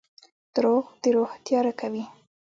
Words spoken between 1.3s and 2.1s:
تیاره کوي.